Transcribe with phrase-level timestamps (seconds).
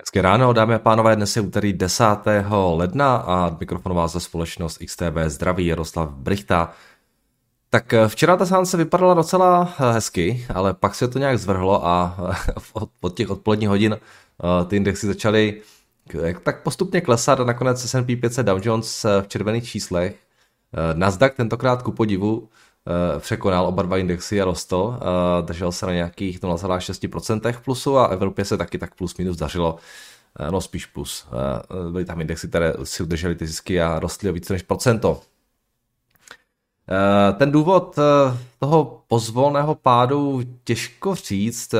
[0.00, 2.04] Hezké ráno, dámy a pánové, dnes je úterý 10.
[2.74, 6.72] ledna a mikrofonová za společnost XTB zdraví Jaroslav Brichta.
[7.70, 11.86] Tak eh, včera ta sánce vypadala docela eh, hezky, ale pak se to nějak zvrhlo
[11.86, 12.60] a eh,
[13.00, 13.98] od těch odpoledních hodin
[14.66, 15.60] ty indexy začaly
[16.42, 20.16] tak postupně klesat a nakonec S&P 500 Dow Jones v červených číslech.
[20.94, 22.48] Nasdaq tentokrát ku podivu
[23.18, 24.98] překonal oba dva indexy a rostl,
[25.40, 29.76] držel se na nějakých 0,6% plusu a Evropě se taky tak plus minus dařilo,
[30.50, 31.26] no spíš plus.
[31.90, 35.20] Byly tam indexy, které si udržely ty zisky a rostly o více než procento.
[36.90, 41.78] Eh, ten důvod eh, toho pozvolného pádu těžko říct, eh,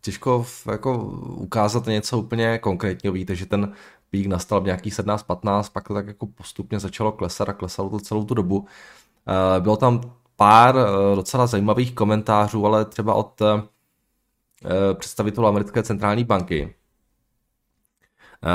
[0.00, 0.98] těžko jako
[1.36, 3.12] ukázat něco úplně konkrétního.
[3.12, 3.72] Víte, že ten
[4.10, 7.98] pík nastal v nějakých 17-15, pak to tak jako postupně začalo klesat a klesalo to
[8.00, 8.66] celou tu dobu.
[9.60, 10.00] Bylo tam
[10.38, 10.76] pár
[11.14, 13.42] docela zajímavých komentářů, ale třeba od
[14.94, 16.74] představitelů americké centrální banky.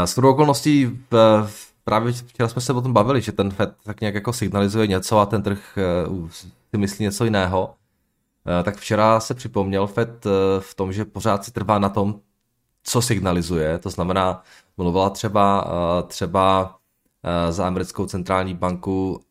[0.06, 1.48] S okolností v
[1.84, 5.20] právě včera jsme se o tom bavili, že ten FED tak nějak jako signalizuje něco
[5.20, 6.30] a ten trh eh,
[6.72, 7.76] si myslí něco jiného.
[8.60, 12.20] Eh, tak včera se připomněl FED eh, v tom, že pořád si trvá na tom,
[12.84, 13.80] co signalizuje.
[13.80, 14.44] To znamená,
[14.78, 15.68] mluvila třeba,
[16.08, 16.76] třeba
[17.50, 19.22] za americkou centrální banku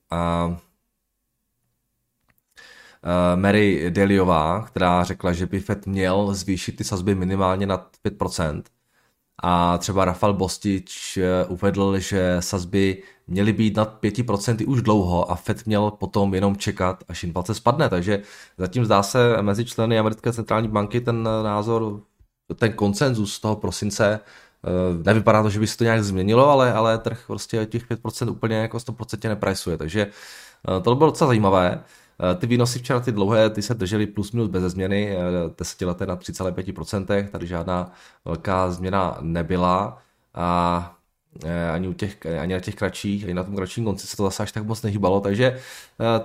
[3.37, 8.63] Mary Deliová, která řekla, že by FED měl zvýšit ty sazby minimálně na 5%.
[9.43, 15.35] A třeba Rafal Bostič eh, uvedl, že sazby měly být nad 5% už dlouho a
[15.35, 17.89] Fed měl potom jenom čekat, až inflace spadne.
[17.89, 18.23] Takže
[18.59, 22.01] zatím zdá se mezi členy americké centrální banky ten názor,
[22.57, 24.21] ten konsenzus z toho prosince
[24.65, 28.31] eh, Nevypadá to, že by se to nějak změnilo, ale, ale trh prostě těch 5%
[28.31, 31.85] úplně jako 100% neprajsuje, takže eh, to bylo docela zajímavé.
[32.21, 35.21] Eh, ty výnosy včera, ty dlouhé, ty se držely plus minus bez změny, eh,
[35.59, 37.93] desetileté na 3,5%, tady žádná
[38.25, 39.99] velká změna nebyla
[40.35, 40.97] a
[41.45, 44.23] eh, ani, u těch, ani na těch kratších, ani na tom kratším konci se to
[44.23, 45.61] zase až tak moc nehybalo, takže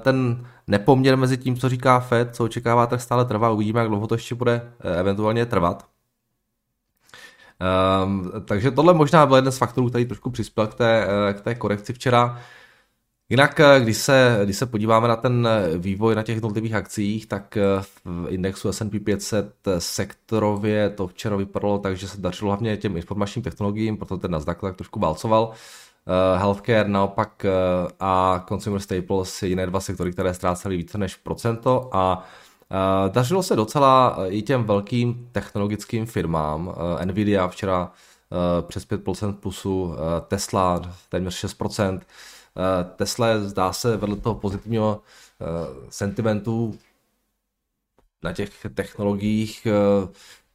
[0.01, 4.07] ten nepoměr mezi tím, co říká Fed, co očekává, tak stále trvá, uvidíme, jak dlouho
[4.07, 5.85] to ještě bude eventuálně trvat.
[8.05, 11.55] Um, takže tohle možná byl jeden z faktorů, který trošku přispěl k té, k té
[11.55, 12.39] korekci včera.
[13.29, 17.25] Jinak, eh, když se, když se podíváme na ten eh, vývoj na těch jednotlivých akcích,
[17.25, 17.61] tak eh,
[18.05, 23.43] v indexu S&P 500 sektorově to včera vypadalo tak, že se dařilo hlavně těm informačním
[23.43, 25.51] technologiím, proto ten Nasdaq tak trošku balcoval.
[26.37, 27.45] Healthcare naopak
[27.99, 32.23] a Consumer Staples, jiné dva sektory, které ztrácely více než procento a
[33.11, 36.75] dařilo se docela i těm velkým technologickým firmám.
[37.05, 37.91] Nvidia včera
[38.61, 39.93] přes 5% plusu,
[40.27, 42.36] Tesla téměř 6%, Eh,
[42.95, 45.01] Tesla zdá se vedle toho pozitivního
[45.41, 45.45] eh,
[45.89, 46.77] sentimentu
[48.23, 50.07] na těch technologiích eh,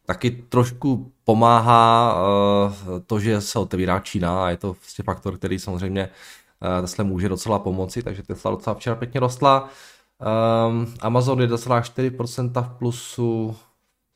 [0.07, 2.17] taky trošku pomáhá
[3.07, 6.09] to, že se otevírá Čína a je to vlastně faktor, který samozřejmě
[6.81, 9.69] Tesla může docela pomoci, takže Tesla docela včera pěkně rostla.
[11.01, 13.57] Amazon 1,4% v plusu,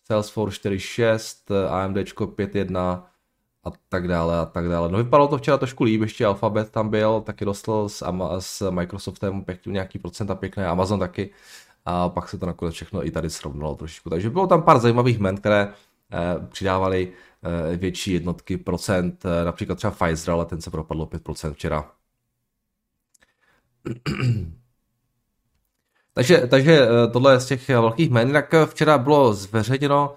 [0.04, 3.02] Salesforce 4,6, AMD 5,1,
[3.66, 4.88] a tak dále a tak dále.
[4.88, 8.04] No vypadalo to včera trošku líp, ještě Alphabet tam byl, taky dostal s,
[8.38, 11.30] s Microsoftem pěkně nějaký procenta pěkné, Amazon taky
[11.84, 14.10] a pak se to nakonec všechno i tady srovnalo trošičku.
[14.10, 15.68] Takže bylo tam pár zajímavých men, které
[16.12, 17.12] eh, přidávali
[17.72, 21.90] eh, větší jednotky procent, eh, například třeba Pfizer, ale ten se propadl 5% včera.
[26.14, 28.32] takže, takže eh, tohle je z těch velkých men.
[28.32, 30.16] Tak včera bylo zveřejněno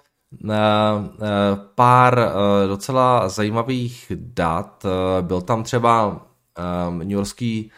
[1.74, 4.84] pár eh, docela zajímavých dat.
[4.84, 6.20] Eh, byl tam třeba
[6.58, 7.70] eh, New Yorkský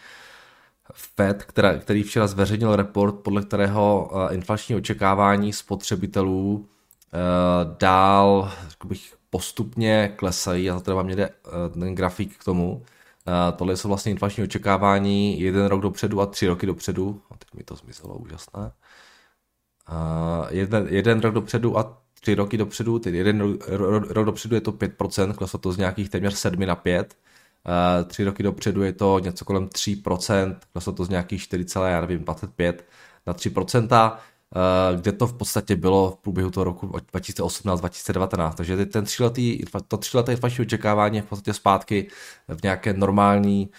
[0.94, 6.68] Fed, která, který včera zveřejnil report, podle kterého inflační očekávání spotřebitelů
[7.78, 8.52] dál
[8.84, 11.30] bych, postupně klesají a to teda mě jde
[11.72, 12.82] ten grafik k tomu.
[13.56, 17.22] Tohle jsou vlastně inflační očekávání jeden rok dopředu a tři roky dopředu.
[17.30, 18.72] A teď mi to zmizelo, úžasné.
[20.50, 25.34] Jeden, jeden rok dopředu a tři roky dopředu, tedy jeden rok, dopředu je to 5%,
[25.34, 27.16] kleslo to z nějakých téměř 7 na 5.
[27.66, 32.00] Uh, tři roky dopředu je to něco kolem 3%, kleslo to z nějakých 4, já
[32.00, 32.84] nevím, 25
[33.26, 38.52] na 3%, uh, kde to v podstatě bylo v průběhu toho roku 2018-2019.
[38.52, 39.58] Takže ten tříletý,
[39.88, 42.08] to tříleté inflační očekávání je v podstatě zpátky
[42.48, 43.70] v nějaké normální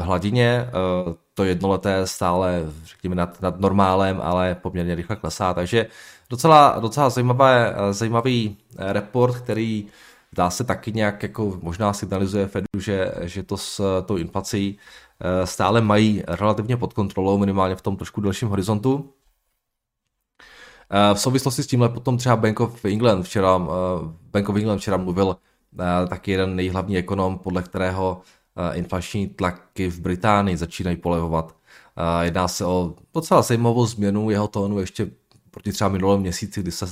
[0.00, 0.70] hladině.
[1.06, 5.54] Uh, to jednoleté stále, řekněme, nad, nad normálem, ale poměrně rychle klesá.
[5.54, 5.86] Takže
[6.30, 9.88] docela, docela zajímavé, zajímavý report, který
[10.32, 14.78] dá se taky nějak jako možná signalizuje Fedu, že, že to s tou inflací
[15.20, 19.12] eh, stále mají relativně pod kontrolou, minimálně v tom trošku delším horizontu.
[20.90, 23.68] Eh, v souvislosti s tímhle potom třeba Bank of England včera, eh,
[24.30, 25.36] Bank of England včera mluvil
[26.08, 28.20] taky jeden nejhlavní ekonom, podle kterého
[28.72, 31.56] inflační tlaky v Británii začínají polevovat.
[32.22, 35.10] Jedná se o docela zajímavou změnu jeho tónu ještě
[35.50, 36.86] proti třeba minulém měsíci, kdy, se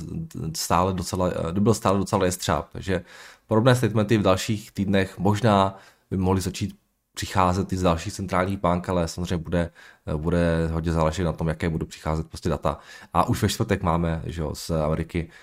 [0.55, 2.69] stále docela, kdy byl stále docela jestřáb.
[2.71, 3.03] Takže
[3.47, 5.77] podobné statementy v dalších týdnech možná
[6.11, 6.75] by mohly začít
[7.17, 9.71] přicházet i z dalších centrálních bank, ale samozřejmě bude,
[10.17, 12.77] bude hodně záležet na tom, jaké budou přicházet prostě data.
[13.13, 15.33] A už ve čtvrtek máme že jo, z Ameriky eh,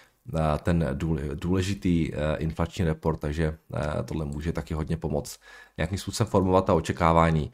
[0.62, 0.98] ten
[1.34, 5.40] důležitý eh, inflační report, takže eh, tohle může taky hodně pomoct
[5.76, 7.52] nějakým způsobem formovat a očekávání.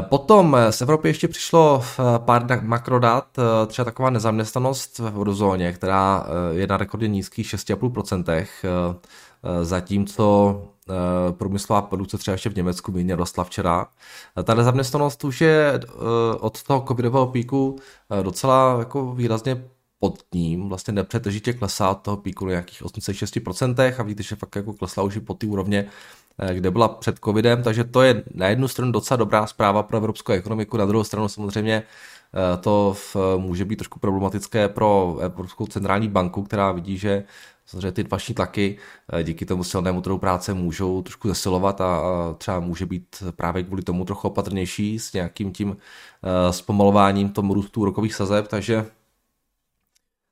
[0.00, 1.82] Potom z Evropy ještě přišlo
[2.18, 8.96] pár makrodat, třeba taková nezaměstnanost v eurozóně, která je na rekordně nízkých 6,5%,
[9.62, 13.86] zatímco Eh, průmyslová produkce třeba ještě v Německu méně rostla včera.
[14.38, 15.88] Eh, ta nezaměstnanost už je eh,
[16.40, 17.76] od toho covidového píku
[18.22, 19.64] docela jako výrazně
[19.98, 24.56] pod ním, vlastně nepřetržitě klesá od toho píku na nějakých 86% a vidíte, že fakt
[24.56, 25.86] jako klesla už i po té úrovně,
[26.52, 30.32] kde byla před covidem, takže to je na jednu stranu docela dobrá zpráva pro evropskou
[30.32, 31.82] ekonomiku, na druhou stranu samozřejmě
[32.60, 32.96] to
[33.36, 37.24] může být trošku problematické pro Evropskou centrální banku, která vidí, že
[37.68, 38.78] samozřejmě ty inflační tlaky
[39.12, 42.00] eh, díky tomu silnému trhu práce můžou trošku zesilovat a
[42.38, 47.80] třeba může být právě kvůli tomu trochu opatrnější s nějakým tím eh, zpomalováním tomu růstu
[47.80, 48.86] úrokových sazeb, takže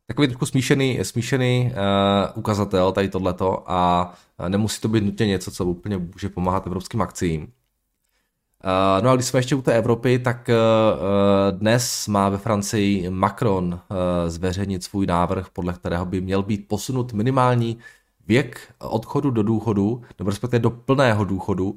[0.07, 4.13] takový trošku smíšený, smíšený uh, ukazatel tady tohleto a
[4.49, 7.43] nemusí to být nutně něco, co úplně může pomáhat evropským akcím.
[7.43, 13.11] Uh, no a když jsme ještě u té Evropy, tak uh, dnes má ve Francii
[13.11, 13.81] Macron uh,
[14.29, 17.79] zveřejnit svůj návrh, podle kterého by měl být posunut minimální
[18.27, 21.77] věk odchodu do důchodu, nebo respektive do plného důchodu,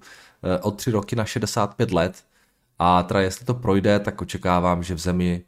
[0.61, 2.23] od 3 roky na 65 let.
[2.79, 5.43] A teda jestli to projde, tak očekávám, že v zemi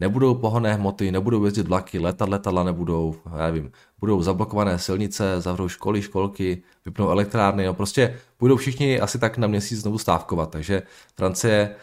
[0.00, 5.68] nebudou pohonné hmoty, nebudou jezdit vlaky, letat letadla nebudou, já nevím, budou zablokované silnice, zavřou
[5.68, 10.82] školy, školky, vypnou elektrárny, no prostě budou všichni asi tak na měsíc znovu stávkovat, takže
[11.16, 11.74] Francie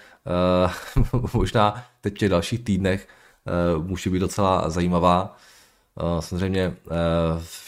[1.03, 3.07] uh, možná teď v těch dalších týdnech
[3.77, 5.37] uh, může být docela zajímavá.
[6.01, 6.73] Uh, samozřejmě uh,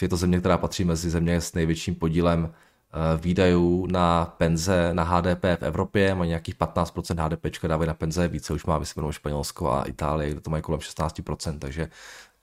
[0.02, 2.50] je to země, která patří mezi země s největším podílem Eh,
[3.16, 8.52] výdajů na penze, na HDP v Evropě, mají nějakých 15% HDP dávají na penze, více
[8.52, 11.88] už má vysvětlenou Španělsko a Itálie, kde to mají kolem 16%, takže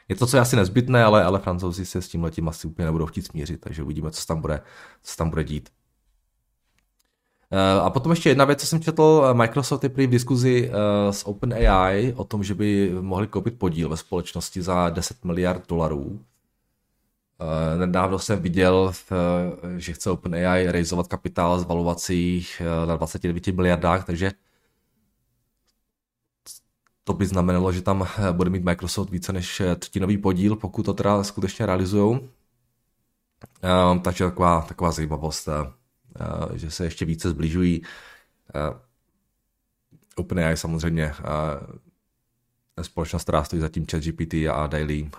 [0.08, 2.86] je to, co je asi nezbytné, ale, ale francouzi se s tím letím asi úplně
[2.86, 4.62] nebudou chtít smířit, takže uvidíme, co tam bude,
[5.02, 5.68] co tam bude dít.
[7.50, 11.12] Eh, a potom ještě jedna věc, co jsem četl, Microsoft je prý v diskuzi eh,
[11.12, 16.20] s OpenAI o tom, že by mohli koupit podíl ve společnosti za 10 miliard dolarů.
[17.40, 23.46] Uh, nedávno jsem viděl, uh, že chce OpenAI realizovat kapitál z valuací uh, na 29
[23.46, 24.32] miliardách, takže
[27.04, 31.24] to by znamenalo, že tam bude mít Microsoft více než třetinový podíl, pokud to teda
[31.24, 32.20] skutečně realizují.
[34.02, 35.48] Takže taková, taková zajímavost,
[36.54, 37.82] že se ještě více zbližují.
[40.16, 41.12] OpenAI samozřejmě
[42.82, 45.10] společnost, která stojí za tím ChatGPT a Daily,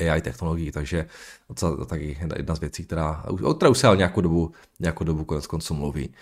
[0.00, 1.06] AI technologií, takže
[1.60, 5.24] to taky jedna z věcí, která, o které už se ale nějakou dobu, nějakou dobu
[5.24, 6.14] konec konců mluví.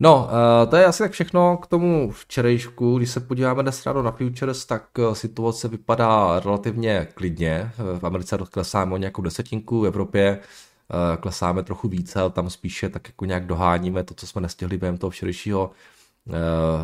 [0.00, 0.28] No,
[0.62, 2.98] eh, to je asi tak všechno k tomu včerejšku.
[2.98, 7.72] Když se podíváme dnes ráno na futures, tak eh, situace vypadá relativně klidně.
[7.98, 12.88] V Americe klesáme o nějakou desetinku, v Evropě eh, klesáme trochu více, ale tam spíše
[12.88, 15.70] tak jako nějak doháníme to, co jsme nestihli během toho včerejšího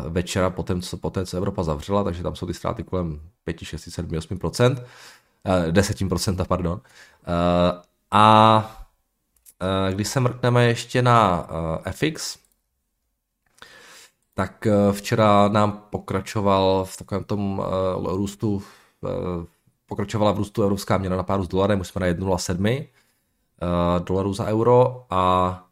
[0.09, 3.89] večera, poté, co, poté, co Evropa zavřela, takže tam jsou ty ztráty kolem 5, 6,
[3.89, 4.37] 7, 8
[5.45, 6.81] 10%, pardon.
[7.27, 7.81] Eh,
[8.11, 8.85] a
[9.61, 11.47] eh, když se mrkneme ještě na
[11.85, 12.37] eh, FX,
[14.35, 17.63] tak včera nám pokračoval v takovém tom
[18.03, 18.63] růstu,
[19.85, 22.87] pokračovala v růstu evropská měna na páru s dolarem, už jsme na 1,07
[24.03, 25.63] dolarů za euro a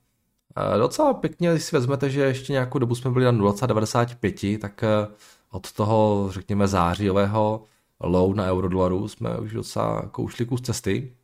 [0.79, 4.83] docela pěkně, když si vezmete, že ještě nějakou dobu jsme byli na 0,95, tak
[5.51, 7.63] od toho, řekněme, zářijového
[8.03, 11.15] low na eurodolaru jsme už docela koušli kus cesty.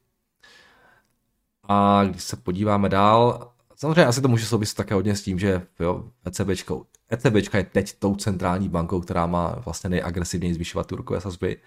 [1.64, 5.62] A když se podíváme dál, samozřejmě asi to může souviset také hodně s tím, že
[5.80, 6.76] jo, ECBčka,
[7.10, 11.58] ECBčka je teď tou centrální bankou, která má vlastně nejagresivněji zvyšovat úrokové sazby.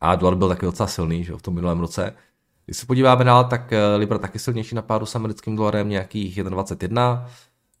[0.00, 2.16] A dolar byl taky docela silný že jo, v tom minulém roce.
[2.64, 6.38] Když se podíváme dál, tak eh, Libra taky silnější na páru s americkým dolarem, nějakých
[6.38, 7.22] 1,21.
[7.22, 7.28] Uh,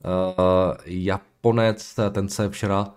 [0.04, 2.94] eh, Japonec, ten se včera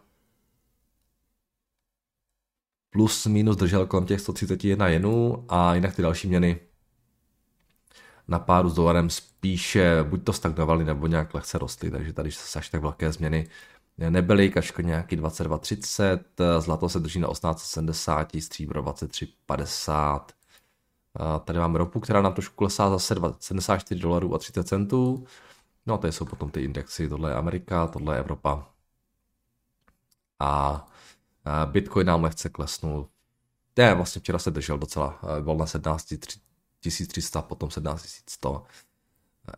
[2.96, 6.60] plus minus držel kolem těch 131 jenů a jinak ty další měny
[8.28, 12.60] na páru s dolarem spíše buď to stagnovaly nebo nějak lehce rostly, takže tady se
[12.60, 13.48] až tak velké změny
[13.98, 16.20] nebyly, kačko nějaký 22,30,
[16.60, 20.22] zlato se drží na 18,70, stříbro 23,50.
[21.46, 25.26] Tady máme ropu, která nám trošku klesá zase 74 dolarů a 30 centů.
[25.86, 28.68] No a tady jsou potom ty indexy, tohle je Amerika, tohle je Evropa.
[30.40, 30.88] A
[31.66, 33.10] Bitcoin nám lehce klesnul.
[33.78, 36.14] Ne, vlastně včera se držel docela, byl na 17
[37.08, 38.64] 300, potom 17 100,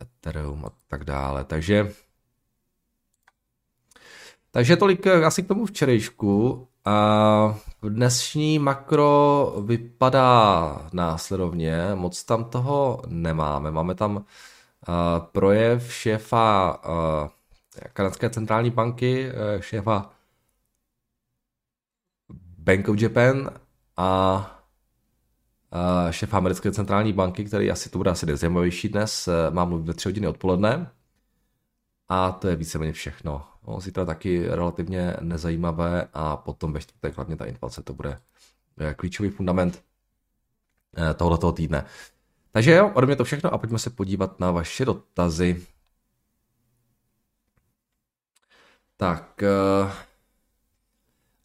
[0.02, 1.44] Ethereum a tak dále.
[1.44, 1.92] Takže
[4.50, 6.68] takže tolik eh, asi k tomu včerejšku.
[6.84, 13.70] A dnešní makro vypadá následovně, moc tam toho nemáme.
[13.70, 14.22] Máme tam uh,
[15.32, 16.78] projev šéfa
[17.92, 20.10] kanadské centrální banky, šéfa
[22.68, 23.50] Bank of Japan
[23.96, 24.60] a
[26.10, 29.94] šéfa americké centrální banky, který asi to bude asi nejzajímavější dnes, uh, má mluvit ve
[29.94, 30.90] tři hodiny odpoledne.
[32.08, 33.44] A to je víceméně všechno.
[33.68, 38.18] No, zítra taky relativně nezajímavé a potom ve čtvrtek hlavně ta inflace, to bude
[38.78, 39.82] eh, klíčový fundament
[40.96, 41.84] eh, tohoto týdne.
[42.52, 45.66] Takže jo, ode mě to všechno a pojďme se podívat na vaše dotazy.
[48.96, 49.42] Tak,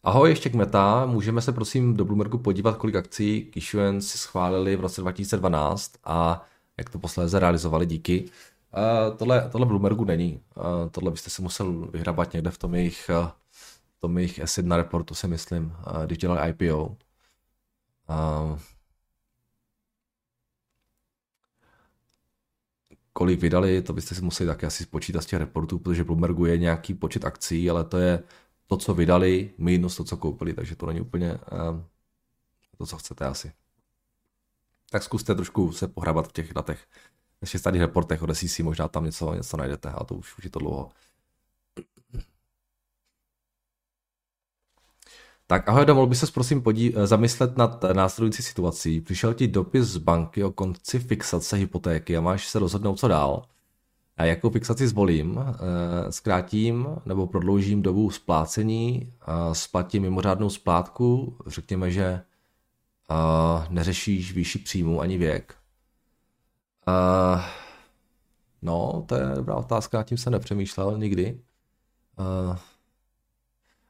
[0.04, 1.06] ahoj, ještě k Meta.
[1.06, 5.92] Můžeme se prosím do Bloombergu podívat, kolik akcí k issuance si schválili v roce 2012
[6.04, 6.46] a
[6.76, 8.24] jak to posléze realizovali díky.
[8.24, 10.40] Uh, tohle, tohle Bloombergu není.
[10.56, 13.28] Uh, tohle byste si musel vyhrabat někde v tom jejich, uh,
[14.00, 16.86] tom jejich acid na reportu, si myslím, uh, když dělali IPO.
[16.86, 18.58] Uh,
[23.12, 26.58] kolik vydali, to byste si museli taky asi spočítat z těch reportů, protože Bloombergu je
[26.58, 28.22] nějaký počet akcí, ale to je
[28.76, 31.80] to, co vydali, minus to, co koupili, takže to není úplně uh,
[32.78, 33.52] to, co chcete asi.
[34.90, 36.86] Tak zkuste trošku se pohrabat v těch datech
[37.40, 40.50] ještě starých reportech od SEC možná tam něco, něco najdete, a to už, už je
[40.50, 40.90] to dlouho.
[45.46, 49.00] Tak ahoj, dovolil by se prosím podí, zamyslet nad následující situací.
[49.00, 53.46] Přišel ti dopis z banky o konci fixace hypotéky a máš se rozhodnout, co dál.
[54.16, 55.38] A jakou fixaci zvolím?
[55.38, 59.12] Eh, zkrátím nebo prodloužím dobu splácení,
[59.52, 65.54] splatím mimořádnou splátku, řekněme, že eh, neřešíš výši příjmu ani věk,
[68.62, 71.40] no, to je dobrá otázka, tím jsem nepřemýšlel nikdy.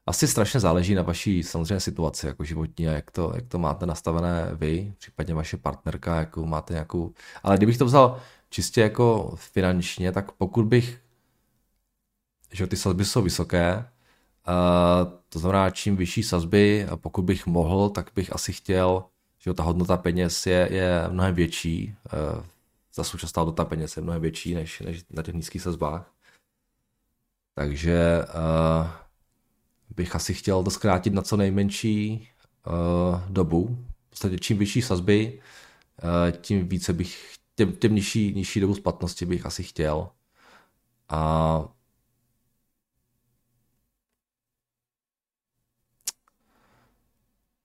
[0.05, 3.85] Asi strašně záleží na vaší samozřejmě situaci jako životní a jak to, jak to máte
[3.85, 7.13] nastavené vy, případně vaše partnerka, jakou máte nějakou...
[7.43, 8.19] Ale kdybych to vzal
[8.55, 11.01] čistě jako finančně, tak pokud bych,
[12.51, 17.89] že ty sazby jsou vysoké, uh, to znamená čím vyšší sazby, a pokud bych mohl,
[17.89, 19.03] tak bych asi chtěl,
[19.39, 22.43] že ta hodnota peněz je, je mnohem větší uh,
[22.93, 26.11] za současná hodnota peněz je mnohem větší než, než na těch nízkých sazbách.
[27.55, 28.87] Takže uh,
[29.95, 32.29] bych asi chtěl to zkrátit na co nejmenší
[33.29, 33.77] dobu.
[34.07, 35.41] V podstatě čím vyšší sazby,
[36.41, 40.09] tím více bych, těm, těm nižší, nižší dobu splatnosti bych asi chtěl.
[41.09, 41.75] A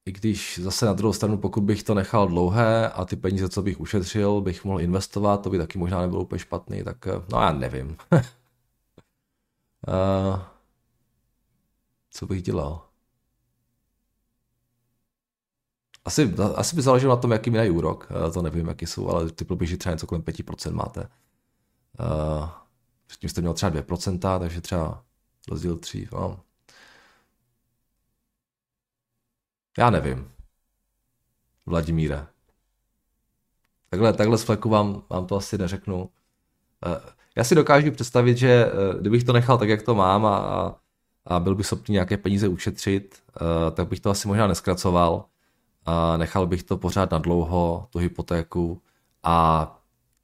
[0.07, 3.63] I když zase na druhou stranu, pokud bych to nechal dlouhé a ty peníze, co
[3.63, 7.41] bych ušetřil, bych mohl investovat, to by taky možná nebylo úplně špatný, tak eh, no
[7.41, 7.97] já nevím.
[8.13, 8.23] uh,
[12.11, 12.90] co bych dělal?
[16.11, 19.31] Asi, asi by záleželo na tom, jaký mají úrok, uh, to nevím, jaký jsou, ale
[19.31, 21.01] ty že třeba něco kolem 5% máte.
[21.01, 22.49] Uh,
[23.07, 25.05] předtím jste měl třeba 2%, takže třeba
[25.51, 26.41] rozdíl 3, no,
[29.79, 30.31] Já nevím.
[31.67, 32.27] Vladimíre.
[33.91, 36.11] Takhle, takhle z fleku vám, vám to asi neřeknu.
[36.87, 40.81] Eh, já si dokážu představit, že eh, kdybych to nechal tak, jak to mám a,
[41.25, 45.25] a byl bych schopný nějaké peníze ušetřit, eh, tak bych to asi možná neskracoval.
[45.87, 48.83] A nechal bych to pořád na dlouho, tu hypotéku
[49.23, 49.67] a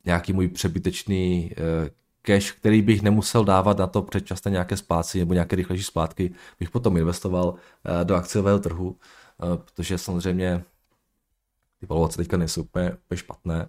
[0.04, 1.52] nějaký můj přebytečný
[2.22, 6.70] cash, který bych nemusel dávat na to předčasné nějaké spláci nebo nějaké rychlejší splátky, bych
[6.70, 7.54] potom investoval
[8.04, 8.96] do akciového trhu
[9.42, 10.64] Eh, protože samozřejmě
[11.80, 13.68] ty valuace teďka nejsou úplně, úplně špatné.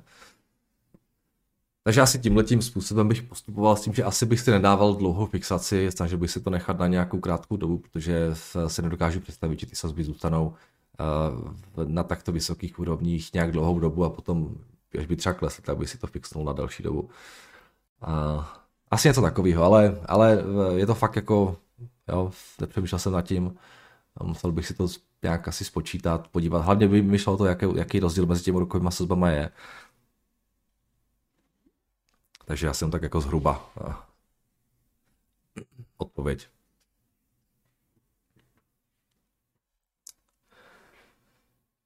[1.84, 5.92] Takže asi tímhletím způsobem bych postupoval s tím, že asi bych si nedával dlouhou fixaci,
[5.92, 8.30] snažil bych si to nechat na nějakou krátkou dobu, protože
[8.68, 10.60] se nedokážu představit, že ty sazby zůstanou eh,
[11.86, 14.56] na takto vysokých úrovních nějak dlouhou dobu a potom,
[15.00, 17.10] až by třeba klesly, tak bych si to fixnul na další dobu.
[18.92, 20.44] Asi něco takového, ale, ale
[20.76, 21.58] je to fakt jako,
[22.08, 23.56] jo, nepřemýšlel jsem nad tím,
[24.24, 24.88] musel bych si to
[25.24, 26.60] nějak asi spočítat, podívat.
[26.60, 29.52] Hlavně by mi šlo to, jaký, jaký rozdíl mezi těmi rokovými sazbama je.
[32.46, 33.94] Takže já jsem tak jako zhruba uh,
[35.98, 36.48] odpověď.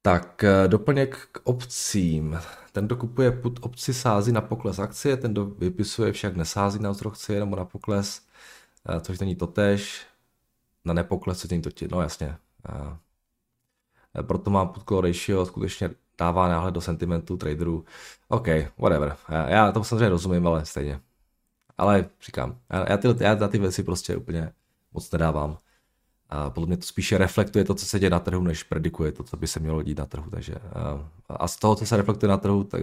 [0.02, 2.40] Tak doplněk k obcím.
[2.72, 6.92] Ten, kdo kupuje put opci, sází na pokles akcie, ten, kdo vypisuje, však nesází na
[6.92, 8.22] vzrok akcie nebo na pokles,
[9.00, 10.06] což není totéž.
[10.84, 12.36] Na nepokles, což není totiž, no jasně.
[14.22, 17.84] Proto má put ratio skutečně dává náhled do sentimentu traderů.
[18.28, 18.46] OK,
[18.78, 19.16] whatever.
[19.46, 21.00] Já to samozřejmě rozumím, ale stejně.
[21.78, 24.52] Ale říkám, já, ty, já na ty věci prostě úplně
[24.92, 25.58] moc nedávám.
[26.34, 29.22] A podle mě to spíše reflektuje to, co se děje na trhu, než predikuje to,
[29.22, 30.30] co by se mělo dít na trhu.
[30.30, 30.54] Takže,
[31.28, 32.82] a z toho, co se reflektuje na trhu, tak,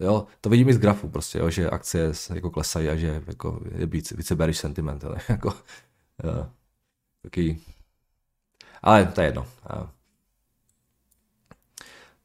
[0.00, 3.60] jo, to vidím i z grafu prostě, jo, že akcie jako klesají a že jako,
[3.74, 5.02] je více, více bearish sentiment.
[5.04, 5.20] Ne?
[5.28, 5.54] jako,
[6.24, 6.46] jo,
[7.22, 7.62] taký,
[8.82, 9.46] ale to je jedno.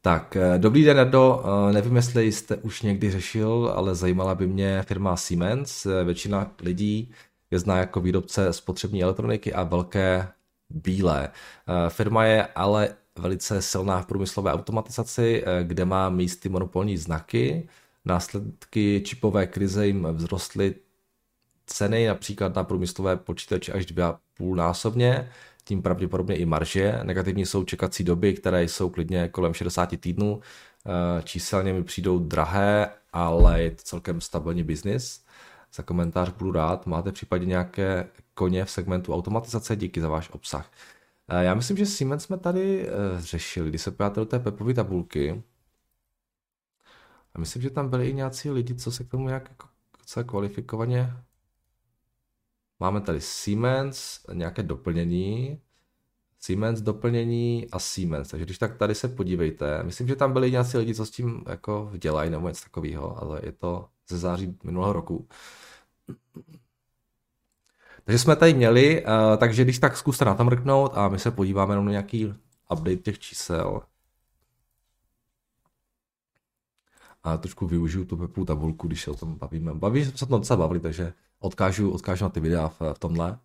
[0.01, 1.43] Tak, eh, dobrý den, Nardo.
[1.69, 5.85] Eh, nevím, jestli jste už někdy řešil, ale zajímala by mě firma Siemens.
[5.85, 7.11] Eh, většina lidí
[7.51, 10.27] je zná jako výrobce spotřební elektroniky a velké
[10.69, 11.29] bílé.
[11.89, 17.69] Firma je ale velice silná v průmyslové automatizaci, kde má místy monopolní znaky.
[18.05, 20.75] Následky čipové krize jim vzrostly
[21.65, 24.05] ceny například na průmyslové počítače až dvě
[24.37, 25.29] půl násobně
[25.63, 26.99] tím pravděpodobně i marže.
[27.03, 30.41] Negativní jsou čekací doby, které jsou klidně kolem 60 týdnů.
[30.85, 35.23] Eh, číselně mi přijdou drahé, ale je to celkem stabilní biznis.
[35.73, 36.85] Za komentář budu rád.
[36.85, 39.75] Máte případně nějaké koně v segmentu automatizace?
[39.75, 40.71] Díky za váš obsah.
[41.27, 44.73] Eh, já myslím, že Siemens jsme tady eh, řešili, když se podíváte do té Pepovy
[44.73, 45.43] tabulky.
[47.33, 49.67] A myslím, že tam byli i nějací lidi, co se k tomu nějak jako,
[50.23, 51.13] kvalifikovaně
[52.81, 55.61] Máme tady Siemens, nějaké doplnění,
[56.39, 58.29] Siemens doplnění a Siemens.
[58.29, 61.43] Takže když tak tady se podívejte, myslím, že tam byli nějací lidi, co s tím
[61.49, 65.27] jako dělají nebo něco takového, ale je to ze září minulého roku.
[68.03, 71.31] Takže jsme tady měli, uh, takže když tak zkuste na to mrknout a my se
[71.31, 72.33] podíváme na nějaký
[72.71, 73.81] update těch čísel.
[77.23, 79.73] A trošku využiju tu Pepu tabulku, když se o tom bavíme.
[79.73, 83.39] Baví se o tom docela bavili, takže odkážu, odkážu na ty videa v, v tomhle.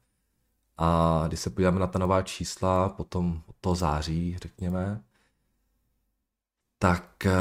[0.76, 5.02] A když se podíváme na ta nová čísla, potom toho září, řekněme,
[6.78, 7.32] tak eh,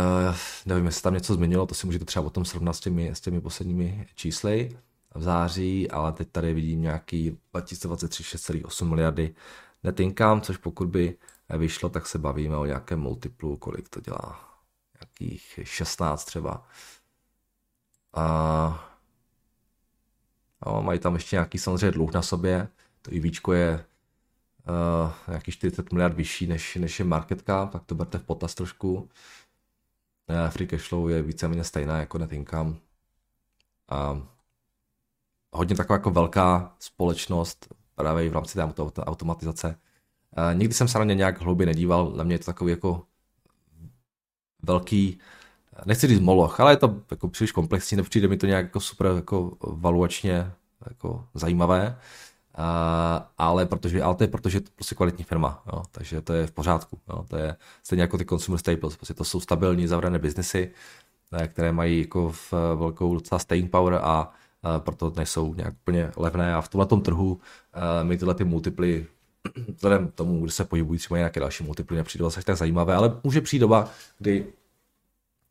[0.65, 3.41] nevím, jestli tam něco změnilo, to si můžete třeba potom srovnat s těmi, s těmi
[3.41, 4.78] posledními čísly
[5.15, 9.36] v září, ale teď tady vidím nějaký 2023 6,8 miliardy
[9.84, 11.17] net income, což pokud by
[11.58, 14.60] vyšlo, tak se bavíme o nějakém multiplu, kolik to dělá,
[15.00, 16.67] nějakých 16 třeba.
[18.13, 18.95] A
[20.65, 22.67] Jo, mají tam ještě nějaký samozřejmě dluh na sobě,
[23.02, 23.86] to i víčko je
[24.69, 28.56] uh, nějaký 40 miliard vyšší než, než je market cap, tak to berte v potaz
[28.56, 28.95] trošku.
[28.95, 32.75] Uh, free cash flow je víceméně stejná jako net income.
[33.89, 34.21] A
[35.51, 38.54] hodně taková jako velká společnost právě v rámci
[38.93, 39.80] té automatizace.
[40.38, 43.04] Uh, nikdy jsem se na ně nějak hloubě nedíval, na mě je to takový jako
[44.63, 45.19] velký
[45.86, 49.08] nechci říct moloch, ale je to jako příliš komplexní, nepřijde mi to nějak jako super
[49.15, 50.51] jako valuačně
[50.89, 51.97] jako zajímavé,
[53.38, 56.48] ale, protože, ale to je protože je to prostě kvalitní firma, jo, takže to je
[56.48, 57.00] v pořádku.
[57.10, 60.72] Jo, to je stejně jako ty consumer staples, prostě to jsou stabilní zavřené biznesy,
[61.34, 64.32] eh, které mají jako v velkou docela staying power a, a
[64.80, 67.39] proto nejsou nějak úplně levné a v tomhle trhu
[68.04, 69.06] my tyhle ty multiply
[69.76, 73.41] vzhledem tomu, kde se pohybují třeba nějaké další multiply, nepřijde zase tak zajímavé, ale může
[73.41, 73.89] přijít doba,
[74.20, 74.46] kdy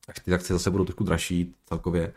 [0.09, 2.12] až ty akcie zase budou trošku dražší celkově,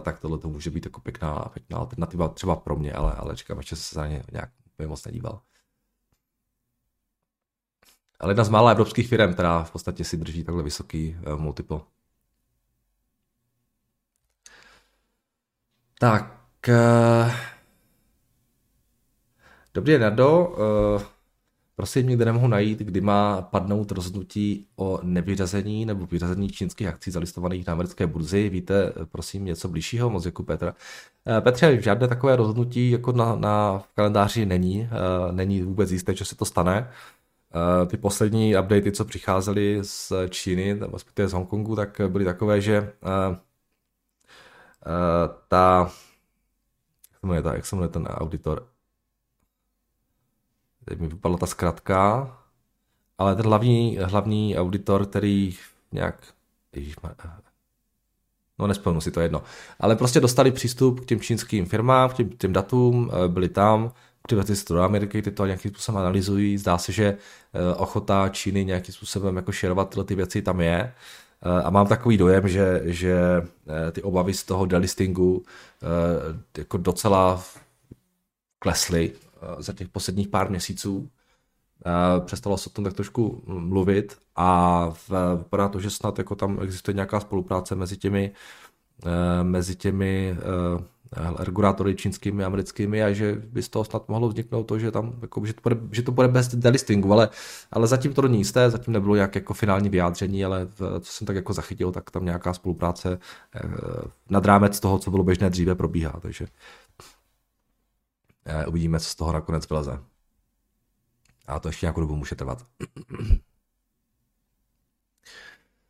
[0.00, 3.58] tak tohle to může být jako pěkná, pěkná alternativa třeba pro mě, ale, ale říkám,
[3.58, 4.50] ještě se za ně nějak
[4.86, 5.40] moc nedíval.
[8.20, 11.80] Ale jedna z mála evropských firm, která v podstatě si drží takhle vysoký uh, multiple.
[15.98, 16.40] Tak.
[16.68, 17.32] Uh...
[19.74, 20.56] Dobrý den, Nardo.
[21.76, 27.66] Prosím, nikde nemohu najít, kdy má padnout rozhodnutí o nevyřazení nebo vyřazení čínských akcí zalistovaných
[27.66, 28.48] na americké burzi.
[28.48, 30.10] Víte, prosím, něco blížšího?
[30.10, 30.74] Moc jako Petr.
[31.26, 34.88] Eh, Petře, žádné takové rozhodnutí jako na, na kalendáři není.
[34.92, 36.90] Eh, není vůbec jisté, že se to stane.
[37.82, 42.92] Eh, ty poslední updaty, co přicházely z Číny, respektive z Hongkongu, tak byly takové, že
[45.48, 45.90] ta,
[47.12, 48.66] jak se jmenuje, ta, jak se jmenuje ten auditor,
[50.84, 52.36] teď mi vypadla ta zkratka,
[53.18, 55.56] ale ten hlavní, hlavní auditor, který
[55.92, 56.16] nějak,
[56.72, 57.14] ježišmar,
[58.58, 59.42] no nespomenu si to jedno,
[59.80, 63.92] ale prostě dostali přístup k těm čínským firmám, k těm, těm datům, eh, byli tam,
[64.26, 68.64] přivезli se do Ameriky, ty to nějakým způsobem analyzují, zdá se, že eh, ochota Číny
[68.64, 70.92] nějakým způsobem jako šerovat tyhle ty věci tam je,
[71.42, 73.16] eh, a mám takový dojem, že, že
[73.92, 75.42] ty obavy z toho delistingu
[76.58, 77.42] jako docela
[78.58, 79.12] klesly
[79.58, 81.08] za těch posledních pár měsíců.
[82.24, 84.92] přestalo se o tom tak trošku mluvit a
[85.36, 88.32] vypadá to, že snad jako tam existuje nějaká spolupráce mezi těmi
[89.42, 90.36] mezi těmi
[91.38, 95.14] regulátory čínskými a americkými a že by z toho snad mohlo vzniknout to, že tam,
[95.22, 97.28] jako, že, to bude, že to bude bez delistingu, ale,
[97.72, 100.68] ale zatím to není jisté, zatím nebylo nějak jako finální vyjádření, ale
[101.00, 103.18] co jsem tak jako zachytil, tak tam nějaká spolupráce
[103.54, 103.60] eh,
[104.30, 106.48] nad rámec toho, co bylo běžné dříve, probíhá, takže eh,
[108.66, 110.02] uvidíme, co z toho nakonec vyleze.
[111.46, 112.66] A to ještě nějakou dobu může trvat.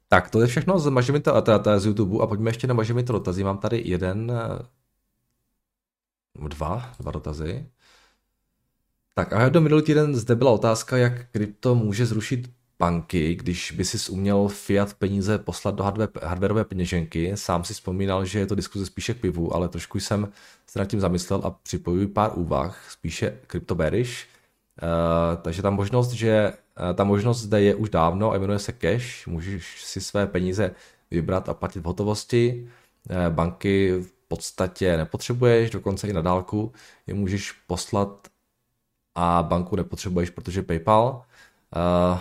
[0.08, 1.42] Tak, to je všechno z Mažemita,
[1.78, 3.44] z YouTube a pojďme ještě na Mažemita dotazy.
[3.44, 4.58] Mám tady jeden eh,
[6.48, 7.70] dva, dva dotazy.
[9.14, 13.84] Tak a do minulý týden zde byla otázka, jak krypto může zrušit banky, když by
[13.84, 15.84] si uměl fiat peníze poslat do
[16.22, 17.32] hardwareové peněženky.
[17.34, 20.32] Sám si vzpomínal, že je to diskuze spíše k pivu, ale trošku jsem
[20.66, 24.26] se nad tím zamyslel a připojuji pár úvah, spíše crypto bearish.
[24.82, 28.72] Uh, takže ta možnost, že uh, ta možnost zde je už dávno a jmenuje se
[28.72, 30.74] cash, můžeš si své peníze
[31.10, 32.68] vybrat a platit v hotovosti.
[33.10, 36.72] Uh, banky podstatě nepotřebuješ, dokonce i na dálku
[37.06, 38.28] je můžeš poslat
[39.14, 41.22] a banku nepotřebuješ, protože PayPal.
[41.76, 42.20] Uh,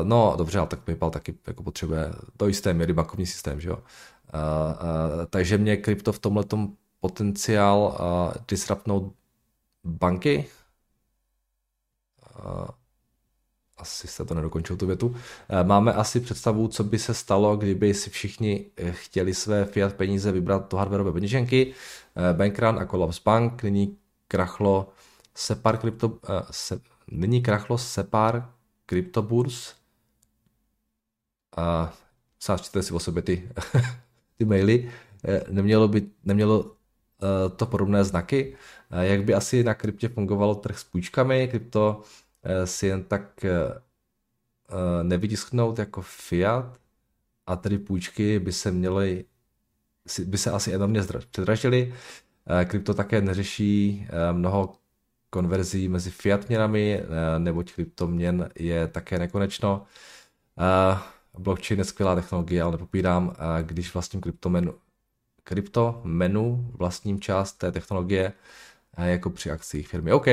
[0.00, 3.68] uh, no dobře, ale tak PayPal taky jako potřebuje do jisté míry bankovní systém, že
[3.68, 3.76] jo.
[3.76, 6.44] Uh, uh, takže mě krypto v tomhle
[7.00, 9.12] potenciál uh, disruptnout
[9.84, 10.46] banky.
[12.44, 12.66] Uh,
[13.78, 15.16] asi se to nedokončil tu větu.
[15.62, 20.70] Máme asi představu, co by se stalo, kdyby si všichni chtěli své fiat peníze vybrat
[20.70, 21.74] do hardwareové peněženky.
[22.32, 23.96] Bankrun a Collapse Bank, nyní
[24.28, 24.88] krachlo
[25.34, 26.18] Separ Crypto,
[26.50, 28.52] se, nyní krachlo Separ
[28.86, 29.74] Cryptoburs.
[31.56, 31.94] A
[32.38, 33.50] sáčte si o sobě ty,
[34.38, 34.92] ty maily.
[35.50, 36.76] Nemělo by, nemělo
[37.56, 38.56] to podobné znaky.
[39.00, 42.02] Jak by asi na kryptě fungovalo trh s půjčkami, krypto
[42.48, 43.50] Eh, si jen tak eh,
[44.70, 46.80] eh, nevytisknout jako fiat
[47.46, 49.24] a tedy půjčky by se měly,
[50.24, 51.94] by se asi enormně předražily.
[52.64, 54.78] Krypto také neřeší mnoho
[55.30, 57.02] konverzí mezi fiat měnami,
[57.38, 59.86] neboť kryptoměn je také nekonečno.
[61.38, 64.74] Blockchain je skvělá technologie, ale nepopírám, když vlastním kryptomenu,
[65.44, 68.32] kryptomenu vlastním část té technologie,
[68.98, 70.12] jako při akcích firmy.
[70.12, 70.26] OK,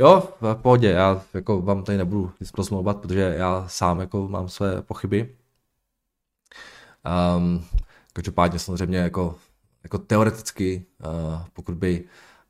[0.00, 4.48] Jo, v pohodě, já jako vám tady nebudu nic prosmlouvat, protože já sám jako mám
[4.48, 5.36] své pochyby.
[7.36, 7.64] Um,
[8.12, 9.34] každopádně samozřejmě jako,
[9.82, 12.04] jako teoreticky, uh, pokud by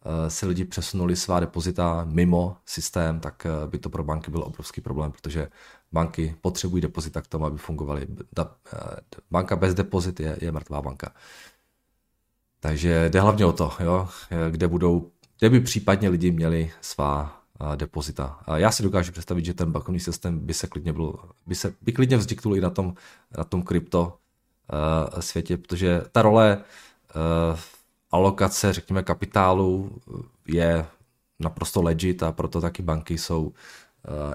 [0.04, 4.42] uh, se lidi přesunuli svá depozita mimo systém, tak uh, by to pro banky byl
[4.42, 5.48] obrovský problém, protože
[5.92, 8.06] banky potřebují depozita k tomu, aby fungovaly.
[8.38, 8.44] Uh,
[9.30, 11.12] banka bez depozit je, je mrtvá banka.
[12.60, 14.08] Takže jde hlavně o to, jo,
[14.50, 17.42] kde budou, kde by případně lidi měli svá
[17.76, 18.40] depozita.
[18.54, 21.92] Já si dokážu představit, že ten bankovní systém by se klidně, byl, by se, by
[21.92, 22.94] klidně vzniknul i na tom,
[23.38, 24.16] na tom krypto
[25.20, 26.64] světě, protože ta role
[28.10, 30.00] alokace, řekněme, kapitálu
[30.46, 30.86] je
[31.38, 33.52] naprosto legit a proto taky banky jsou uh,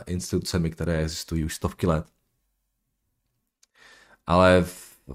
[0.05, 2.05] institucemi, které existují už stovky let.
[4.27, 4.63] Ale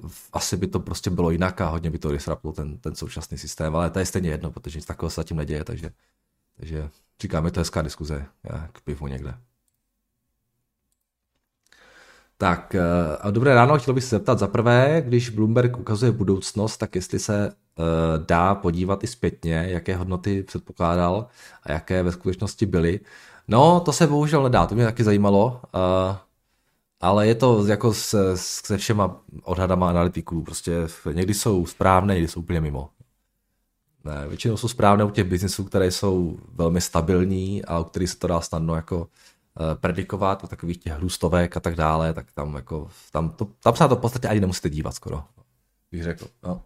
[0.08, 3.38] v, asi by to prostě bylo jinak a hodně by to disruptlo ten, ten současný
[3.38, 5.90] systém, ale to je stejně jedno, protože nic takového se zatím neděje, takže,
[6.56, 8.26] takže Říkáme, to hezká diskuze
[8.72, 9.34] k pivu někde.
[12.36, 16.76] Tak eh, a dobré ráno, chtěl bych se zeptat za prvé, když Bloomberg ukazuje budoucnost,
[16.76, 17.52] tak jestli se
[18.26, 21.26] dá podívat i zpětně, jaké hodnoty předpokládal
[21.62, 23.00] a jaké ve skutečnosti byly.
[23.48, 26.16] No, to se bohužel nedá, to mě taky zajímalo, uh,
[27.00, 30.72] ale je to jako se, se všema odhadama analytiků, prostě
[31.12, 32.88] někdy jsou správné, někdy jsou úplně mimo.
[34.04, 38.18] Ne, většinou jsou správné u těch biznisů, které jsou velmi stabilní a u kterých se
[38.18, 39.06] to dá snadno jako uh,
[39.80, 43.84] predikovat, u takových těch hrůstovek a tak dále, tak tam jako, tam, to, tam se
[43.84, 45.24] na to v podstatě ani nemusíte dívat skoro,
[45.90, 46.26] bych řekl.
[46.42, 46.62] No.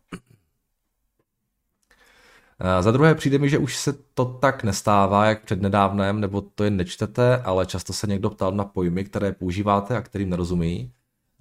[2.61, 6.41] Uh, za druhé přijde mi, že už se to tak nestává, jak před nedávnem, nebo
[6.41, 10.93] to jen nečtete, ale často se někdo ptal na pojmy, které používáte a kterým nerozumí.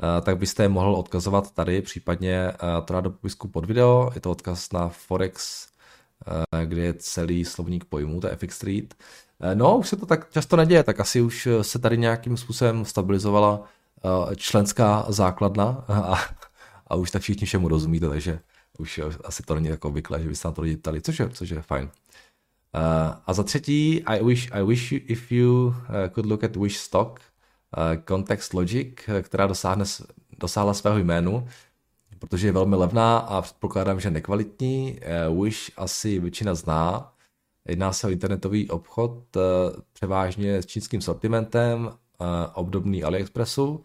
[0.03, 4.11] Uh, tak byste je mohl odkazovat tady, případně uh, to do popisku pod video.
[4.15, 5.67] Je to odkaz na Forex
[6.27, 8.93] Eh, kde je celý slovník pojmů, to je FX Street.
[9.39, 12.85] Eh, no, už se to tak často neděje, tak asi už se tady nějakým způsobem
[12.85, 13.63] stabilizovala
[14.31, 16.19] eh, členská základna a,
[16.87, 18.39] a už tak všichni všemu rozumíte, takže
[18.77, 21.49] už asi to není tak obvyklé, že byste na to lidi ptali, což je, což
[21.49, 21.83] je fajn.
[21.85, 25.73] Uh, a za třetí, I wish, I wish you, if you uh,
[26.13, 27.19] could look at Wish Stock,
[27.77, 29.85] uh, Context Logic, která dosáhne,
[30.39, 31.47] dosáhla svého jménu,
[32.19, 34.99] protože je velmi levná a předpokládám, že nekvalitní.
[35.01, 37.13] Eh, Wish asi většina zná.
[37.67, 39.37] Jedná se o internetový obchod
[39.93, 41.91] převážně s čínským sortimentem,
[42.53, 43.83] obdobný AliExpressu,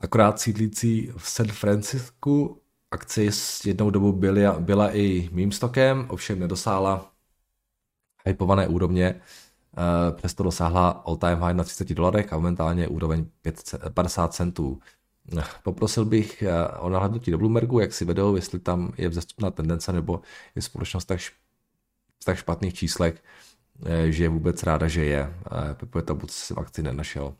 [0.00, 2.60] akorát sídlící v San Francisku.
[2.90, 7.12] Akcie s jednou dobu byla, byla i mým stokem, ovšem nedosáhla
[8.26, 9.20] hypované úrovně,
[10.16, 13.26] přesto dosáhla all-time high na 30 dolarech a momentálně je úroveň
[13.94, 14.80] 50 centů.
[15.62, 16.44] Poprosil bych
[16.78, 20.20] o nahlédnutí do Bloombergu, jak si vedou, jestli tam je vzestupná tendence nebo
[20.54, 21.20] je společnost tak,
[22.24, 23.22] tak špatných číslech,
[23.86, 25.34] Eh, že je vůbec ráda, že je.
[25.74, 27.34] Pepe Tabut jsem akci nenašel.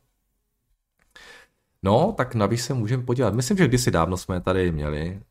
[1.82, 3.34] No, tak na se můžeme podívat.
[3.34, 5.22] Myslím, že kdysi dávno jsme tady měli.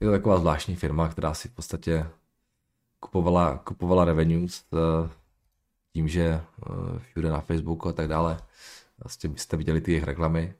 [0.00, 2.06] Je to taková zvláštní firma, která si v podstatě
[3.00, 5.10] kupovala, kupovala revenues eh,
[5.92, 8.40] tím, že eh, všude na Facebooku a tak dále
[8.98, 10.54] vlastně byste viděli ty jejich reklamy.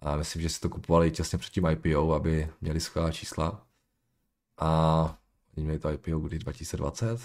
[0.00, 3.66] A myslím, že si to kupovali těsně před tím IPO, aby měli skvělá čísla.
[4.58, 5.18] A
[5.56, 7.20] oni měli to IPO kdy 2020,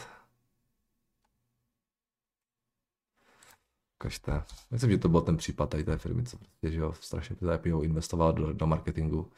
[4.00, 4.44] ukažte.
[4.72, 7.82] Myslím, že to byl ten případ tady té firmy, co prostě, že jo, strašně IPO
[7.82, 9.32] investoval do, do marketingu.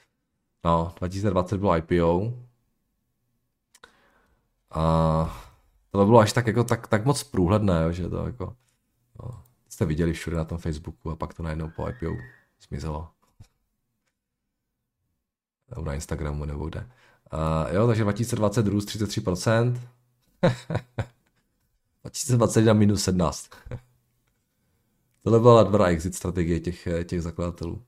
[0.67, 2.33] No, 2020 bylo IPO.
[4.71, 5.43] A
[5.91, 8.55] to bylo až tak, jako, tak, tak moc průhledné, jo, že to jako,
[9.23, 12.15] no, jste viděli všude na tom Facebooku a pak to najednou po IPO
[12.67, 13.09] zmizelo.
[15.69, 16.89] Nebo na Instagramu nebo kde.
[17.33, 19.79] Uh, jo, takže 2020 růst 33%.
[22.01, 23.49] 2021 minus 17.
[25.23, 27.83] Tohle byla dobrá exit strategie těch, těch zakladatelů.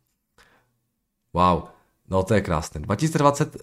[1.33, 1.78] Wow,
[2.09, 2.81] no to je krásné.
[2.81, 3.55] 2020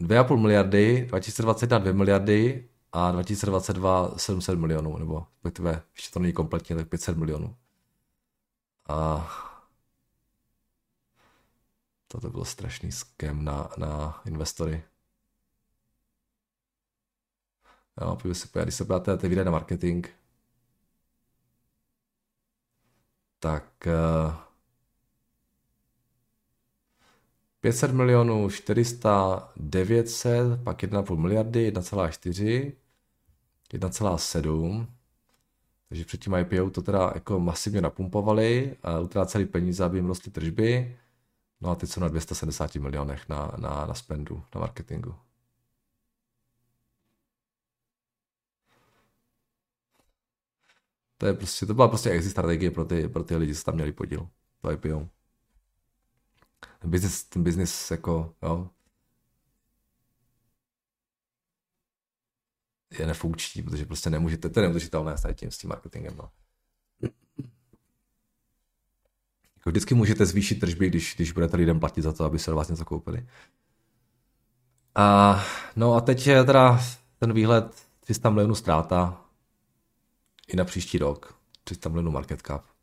[0.00, 6.76] 2,5 miliardy, 2021 2 miliardy a 2022 700 milionů, nebo respektive ještě to není kompletně,
[6.76, 7.56] tak 500 milionů.
[8.88, 9.28] A
[12.08, 14.84] toto byl strašný skem na, na investory.
[18.00, 20.06] Jo, když se když se podíváte ty na marketing,
[23.38, 23.88] tak
[27.64, 32.72] 500 eh, milionů, 400, 900, pak 1,5 miliardy, 1,4,
[33.72, 34.86] 1,7.
[35.88, 40.30] Takže před tím IPO to teda jako masivně napumpovali a utráceli peníze, aby jim rostly
[40.32, 40.98] tržby.
[41.60, 45.14] No a teď jsou na 270 milionech na, na, na spendu, na marketingu.
[51.18, 53.74] To, je prostě, to byla prostě exit strategie pro ty, pro ty lidi, co tam
[53.74, 54.28] měli podíl.
[54.60, 55.13] To IPO.
[56.84, 58.70] Ten business, ten business jako, jo,
[62.98, 66.16] je nefunkční, protože prostě nemůžete, to je neudržitelné s tím, s tím marketingem.
[66.16, 66.30] No.
[69.56, 72.68] Jako vždycky můžete zvýšit tržby, když, když budete lidem platit za to, aby se vás
[72.68, 73.28] něco koupili.
[74.94, 75.40] A,
[75.76, 76.80] no a teď je teda
[77.18, 79.24] ten výhled 300 milionů ztráta,
[80.48, 81.38] i na příští rok.
[81.64, 82.73] 300 milionů market cap.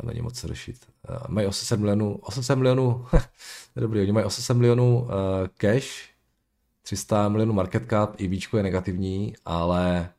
[0.00, 0.86] A není moc řešit.
[1.10, 3.06] Uh, mají 800 milionů, 800 milionů,
[3.76, 5.08] dobrý, oni mají 800 milionů uh,
[5.56, 6.10] cash,
[6.82, 10.10] 300 milionů market cap, i víčko je negativní, ale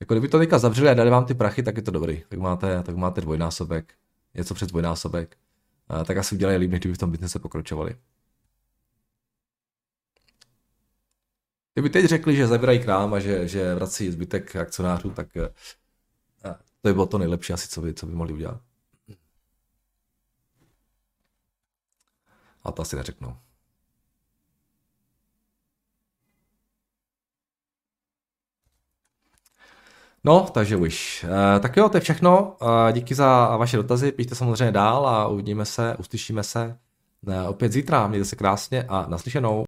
[0.00, 2.22] jako kdyby to teďka zavřeli a dali vám ty prachy, tak je to dobrý.
[2.28, 3.94] Tak máte, tak máte dvojnásobek,
[4.34, 5.36] něco přes dvojnásobek.
[5.90, 7.96] Uh, tak asi udělají líp, kdyby v tom biznese pokročovali.
[11.74, 15.28] Kdyby teď řekli, že zavírají krám a že, že vrací zbytek akcionářů, tak
[16.82, 18.60] to by bylo to nejlepší asi, co by, co by mohli udělat.
[22.64, 23.36] A to asi neřeknou.
[30.24, 31.26] No, takže už.
[31.56, 32.56] E, tak jo, to je všechno.
[32.88, 36.78] E, díky za vaše dotazy, píšte samozřejmě dál a uvidíme se, uslyšíme se
[37.28, 38.06] e, opět zítra.
[38.06, 39.64] Mějte se krásně a naslyšenou.